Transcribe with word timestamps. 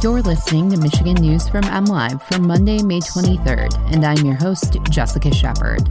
You're 0.00 0.22
listening 0.22 0.70
to 0.70 0.76
Michigan 0.76 1.16
News 1.16 1.48
from 1.48 1.64
MLive 1.64 2.22
for 2.22 2.40
Monday, 2.40 2.80
May 2.84 3.00
23rd, 3.00 3.92
and 3.92 4.04
I'm 4.04 4.24
your 4.24 4.36
host, 4.36 4.76
Jessica 4.90 5.34
Shepard. 5.34 5.88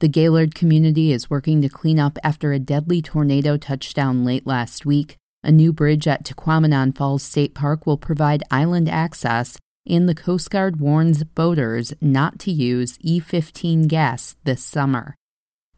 The 0.00 0.08
Gaylord 0.08 0.54
community 0.54 1.10
is 1.10 1.30
working 1.30 1.62
to 1.62 1.70
clean 1.70 1.98
up 1.98 2.18
after 2.22 2.52
a 2.52 2.58
deadly 2.58 3.00
tornado 3.00 3.56
touched 3.56 3.96
down 3.96 4.26
late 4.26 4.46
last 4.46 4.84
week. 4.84 5.16
A 5.42 5.50
new 5.50 5.72
bridge 5.72 6.06
at 6.06 6.22
Tahquamenon 6.22 6.94
Falls 6.94 7.22
State 7.22 7.54
Park 7.54 7.86
will 7.86 7.96
provide 7.96 8.42
island 8.50 8.90
access, 8.90 9.56
and 9.88 10.06
the 10.06 10.14
Coast 10.14 10.50
Guard 10.50 10.78
warns 10.78 11.24
boaters 11.24 11.94
not 11.98 12.38
to 12.40 12.50
use 12.50 12.98
E15 12.98 13.88
gas 13.88 14.36
this 14.44 14.62
summer. 14.62 15.14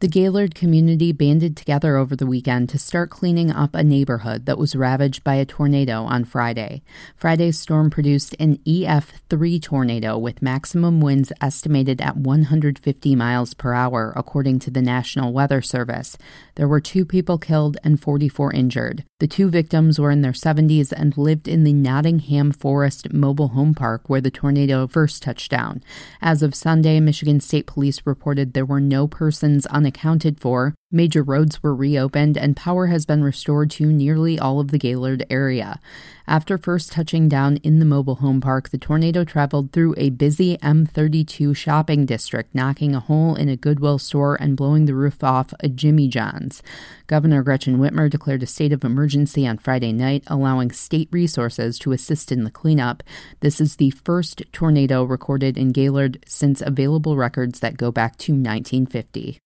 The 0.03 0.09
Gaylord 0.09 0.53
community 0.53 1.13
banded 1.13 1.55
together 1.55 1.95
over 1.95 2.13
the 2.13 2.25
weekend 2.25 2.67
to 2.67 2.77
start 2.77 3.09
cleaning 3.09 3.49
up 3.49 3.73
a 3.73 3.85
neighborhood 3.85 4.45
that 4.47 4.57
was 4.57 4.75
ravaged 4.75 5.23
by 5.23 5.35
a 5.35 5.45
tornado 5.45 6.03
on 6.03 6.25
Friday. 6.25 6.83
Friday's 7.15 7.57
storm 7.57 7.89
produced 7.89 8.35
an 8.37 8.57
EF3 8.67 9.61
tornado 9.61 10.17
with 10.17 10.41
maximum 10.41 10.99
winds 10.99 11.31
estimated 11.39 12.01
at 12.01 12.17
150 12.17 13.15
miles 13.15 13.53
per 13.53 13.71
hour, 13.73 14.11
according 14.17 14.59
to 14.59 14.69
the 14.69 14.81
National 14.81 15.31
Weather 15.31 15.61
Service. 15.61 16.17
There 16.55 16.67
were 16.67 16.81
two 16.81 17.05
people 17.05 17.37
killed 17.37 17.77
and 17.81 17.97
44 17.97 18.51
injured. 18.51 19.05
The 19.23 19.27
two 19.27 19.49
victims 19.49 19.99
were 19.99 20.11
in 20.11 20.21
their 20.21 20.33
70s 20.33 20.91
and 20.91 21.17
lived 21.17 21.47
in 21.47 21.63
the 21.63 21.71
Nottingham 21.71 22.51
Forest 22.51 23.13
Mobile 23.13 23.47
Home 23.47 23.73
Park 23.73 24.09
where 24.09 24.19
the 24.19 24.29
tornado 24.29 24.85
first 24.85 25.23
touched 25.23 25.49
down. 25.49 25.81
As 26.21 26.43
of 26.43 26.53
Sunday, 26.53 26.99
Michigan 26.99 27.39
State 27.39 27.65
Police 27.65 28.01
reported 28.03 28.51
there 28.51 28.65
were 28.65 28.81
no 28.81 29.07
persons 29.07 29.65
unaccounted 29.67 30.41
for, 30.41 30.75
major 30.93 31.23
roads 31.23 31.61
were 31.63 31.75
reopened, 31.75 32.37
and 32.37 32.55
power 32.55 32.87
has 32.87 33.05
been 33.05 33.23
restored 33.23 33.71
to 33.71 33.91
nearly 33.91 34.39
all 34.39 34.59
of 34.59 34.69
the 34.69 34.77
Gaylord 34.77 35.25
area. 35.29 35.79
After 36.25 36.57
first 36.57 36.93
touching 36.93 37.27
down 37.27 37.57
in 37.57 37.79
the 37.79 37.85
mobile 37.85 38.15
home 38.15 38.39
park, 38.39 38.69
the 38.69 38.77
tornado 38.77 39.25
traveled 39.25 39.73
through 39.73 39.93
a 39.97 40.11
busy 40.11 40.57
M32 40.59 41.53
shopping 41.53 42.05
district, 42.05 42.55
knocking 42.55 42.95
a 42.95 43.01
hole 43.01 43.35
in 43.35 43.49
a 43.49 43.57
Goodwill 43.57 43.99
store 43.99 44.37
and 44.39 44.55
blowing 44.55 44.85
the 44.85 44.95
roof 44.95 45.21
off 45.21 45.53
a 45.59 45.67
Jimmy 45.67 46.07
John's. 46.07 46.63
Governor 47.07 47.43
Gretchen 47.43 47.77
Whitmer 47.77 48.09
declared 48.09 48.43
a 48.43 48.47
state 48.47 48.71
of 48.71 48.85
emergency 48.85 49.45
on 49.45 49.57
Friday 49.57 49.91
night, 49.91 50.23
allowing 50.27 50.71
state 50.71 51.09
resources 51.11 51.77
to 51.79 51.91
assist 51.91 52.31
in 52.31 52.45
the 52.45 52.51
cleanup. 52.51 53.03
This 53.41 53.59
is 53.59 53.75
the 53.75 53.91
first 53.91 54.43
tornado 54.53 55.03
recorded 55.03 55.57
in 55.57 55.73
Gaylord 55.73 56.23
since 56.25 56.61
available 56.61 57.17
records 57.17 57.59
that 57.59 57.75
go 57.75 57.91
back 57.91 58.17
to 58.19 58.31
1950. 58.31 59.42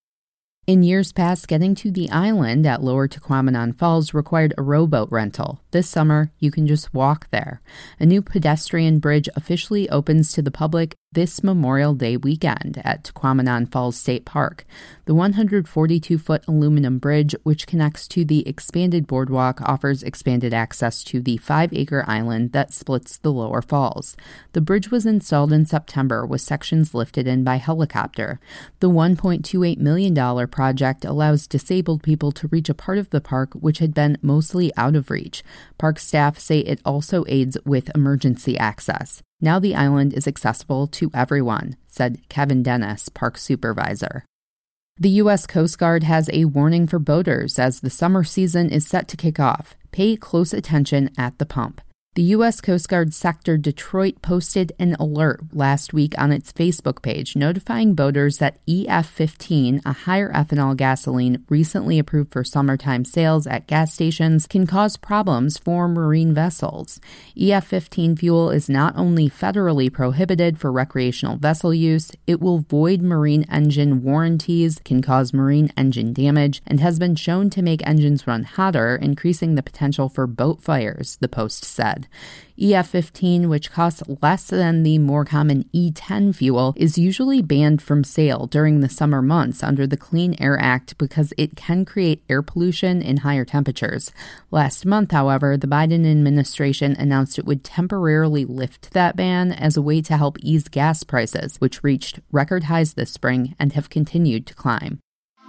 In 0.67 0.83
years 0.83 1.13
past, 1.13 1.47
getting 1.47 1.75
to 1.75 1.91
the 1.91 2.09
island 2.09 2.65
at 2.65 2.83
Lower 2.83 3.07
Tahquamenon 3.07 3.77
Falls 3.77 4.13
required 4.13 4.53
a 4.57 4.61
rowboat 4.61 5.09
rental. 5.09 5.61
This 5.71 5.87
summer, 5.87 6.33
you 6.39 6.51
can 6.51 6.67
just 6.67 6.93
walk 6.93 7.29
there. 7.31 7.61
A 8.01 8.05
new 8.05 8.21
pedestrian 8.21 8.99
bridge 8.99 9.29
officially 9.37 9.89
opens 9.89 10.33
to 10.33 10.41
the 10.41 10.51
public 10.51 10.97
this 11.17 11.43
Memorial 11.43 11.95
Day 11.95 12.15
weekend 12.15 12.79
at 12.85 13.03
Tahquamenon 13.03 13.71
Falls 13.71 13.97
State 13.97 14.23
Park. 14.23 14.65
The 15.05 15.15
142 15.15 16.15
foot 16.19 16.43
aluminum 16.47 16.99
bridge, 16.99 17.33
which 17.41 17.65
connects 17.65 18.07
to 18.09 18.23
the 18.23 18.47
expanded 18.47 19.07
boardwalk, 19.07 19.59
offers 19.63 20.03
expanded 20.03 20.53
access 20.53 21.03
to 21.05 21.19
the 21.19 21.37
five 21.37 21.73
acre 21.73 22.05
island 22.07 22.51
that 22.51 22.71
splits 22.71 23.17
the 23.17 23.31
lower 23.31 23.63
falls. 23.63 24.15
The 24.53 24.61
bridge 24.61 24.91
was 24.91 25.07
installed 25.07 25.51
in 25.51 25.65
September 25.65 26.23
with 26.23 26.41
sections 26.41 26.93
lifted 26.93 27.25
in 27.25 27.43
by 27.43 27.55
helicopter. 27.55 28.39
The 28.79 28.91
$1.28 28.91 29.79
million 29.79 30.47
project 30.49 31.03
allows 31.03 31.47
disabled 31.47 32.03
people 32.03 32.31
to 32.33 32.47
reach 32.49 32.69
a 32.69 32.75
part 32.75 32.99
of 32.99 33.09
the 33.09 33.21
park 33.21 33.55
which 33.55 33.79
had 33.79 33.95
been 33.95 34.19
mostly 34.21 34.71
out 34.77 34.95
of 34.95 35.09
reach. 35.09 35.43
Park 35.79 35.97
staff 35.97 36.37
say 36.37 36.59
it 36.59 36.79
also 36.85 37.25
aids 37.27 37.57
with 37.65 37.89
emergency 37.95 38.55
access. 38.55 39.23
Now 39.39 39.59
the 39.59 39.75
island 39.75 40.13
is 40.13 40.27
accessible 40.27 40.87
to 40.87 41.11
everyone, 41.13 41.75
said 41.87 42.27
Kevin 42.27 42.63
Dennis, 42.63 43.09
park 43.09 43.37
supervisor. 43.37 44.25
The 44.99 45.21
U.S. 45.21 45.45
Coast 45.45 45.77
Guard 45.77 46.03
has 46.03 46.27
a 46.33 46.45
warning 46.45 46.87
for 46.87 46.97
boaters 46.97 47.59
as 47.59 47.81
the 47.81 47.91
summer 47.91 48.23
season 48.23 48.71
is 48.71 48.87
set 48.87 49.07
to 49.09 49.17
kick 49.17 49.39
off. 49.39 49.75
Pay 49.91 50.15
close 50.15 50.53
attention 50.53 51.11
at 51.19 51.37
the 51.37 51.45
pump. 51.45 51.81
The 52.17 52.33
U.S. 52.33 52.61
Coast 52.61 52.89
Guard 52.89 53.13
Sector 53.13 53.57
Detroit 53.57 54.23
posted 54.23 54.73
an 54.79 54.95
alert 54.99 55.39
last 55.53 55.93
week 55.93 56.17
on 56.17 56.31
its 56.31 56.51
Facebook 56.51 57.03
page 57.03 57.35
notifying 57.35 57.93
boaters 57.93 58.39
that 58.39 58.57
E15, 58.65 59.85
a 59.85 59.93
higher 59.93 60.33
ethanol 60.33 60.75
gasoline 60.75 61.45
recently 61.47 61.99
approved 61.99 62.33
for 62.33 62.43
summertime 62.43 63.05
sales 63.05 63.45
at 63.45 63.67
gas 63.67 63.93
stations, 63.93 64.47
can 64.47 64.65
cause 64.65 64.97
problems 64.97 65.59
for 65.59 65.87
marine 65.87 66.33
vessels. 66.33 66.99
E15 67.37 68.17
fuel 68.17 68.49
is 68.49 68.67
not 68.67 68.97
only 68.97 69.29
federally 69.29 69.93
prohibited 69.93 70.59
for 70.59 70.71
recreational 70.71 71.37
vessel 71.37 71.71
use, 71.71 72.11
it 72.25 72.41
will 72.41 72.65
void 72.67 73.03
marine 73.03 73.45
engine 73.47 74.01
warranties, 74.01 74.79
can 74.83 75.03
cause 75.03 75.35
marine 75.35 75.71
engine 75.77 76.13
damage, 76.13 76.63
and 76.65 76.79
has 76.79 76.97
been 76.97 77.15
shown 77.15 77.51
to 77.51 77.61
make 77.61 77.85
engines 77.85 78.25
run 78.25 78.43
hotter, 78.43 78.95
increasing 78.95 79.53
the 79.53 79.61
potential 79.61 80.09
for 80.09 80.25
boat 80.25 80.63
fires, 80.63 81.17
the 81.21 81.29
post 81.29 81.63
said. 81.63 82.06
E15, 82.59 83.47
which 83.47 83.71
costs 83.71 84.01
less 84.21 84.47
than 84.47 84.83
the 84.83 84.97
more 84.97 85.23
common 85.25 85.65
E10 85.75 86.35
fuel, 86.35 86.73
is 86.75 86.97
usually 86.97 87.41
banned 87.41 87.81
from 87.81 88.03
sale 88.03 88.47
during 88.47 88.79
the 88.79 88.89
summer 88.89 89.21
months 89.21 89.61
under 89.61 89.85
the 89.85 89.97
Clean 89.97 90.35
Air 90.41 90.59
Act 90.59 90.97
because 90.97 91.33
it 91.37 91.55
can 91.55 91.85
create 91.85 92.23
air 92.29 92.41
pollution 92.41 93.01
in 93.01 93.17
higher 93.17 93.45
temperatures. 93.45 94.11
Last 94.49 94.85
month, 94.85 95.11
however, 95.11 95.55
the 95.55 95.67
Biden 95.67 96.09
administration 96.09 96.95
announced 96.97 97.37
it 97.37 97.45
would 97.45 97.63
temporarily 97.63 98.45
lift 98.45 98.91
that 98.93 99.15
ban 99.15 99.51
as 99.51 99.77
a 99.77 99.81
way 99.81 100.01
to 100.01 100.17
help 100.17 100.37
ease 100.39 100.67
gas 100.67 101.03
prices, 101.03 101.57
which 101.57 101.83
reached 101.83 102.19
record 102.31 102.65
highs 102.65 102.95
this 102.95 103.11
spring 103.11 103.55
and 103.59 103.73
have 103.73 103.89
continued 103.89 104.47
to 104.47 104.55
climb. 104.55 104.99